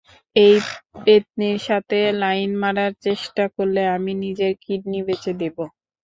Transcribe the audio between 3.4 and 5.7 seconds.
করলে আমি নিজের কিডনি বেঁচে দেব।